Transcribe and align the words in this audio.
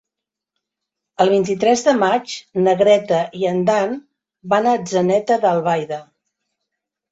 El 1.25 1.29
vint-i-tres 1.33 1.83
de 1.87 1.93
maig 2.05 2.33
na 2.65 2.73
Greta 2.81 3.21
i 3.43 3.47
en 3.53 3.61
Dan 3.69 3.95
van 4.57 4.73
a 4.73 4.77
Atzeneta 4.81 5.41
d'Albaida. 5.47 6.03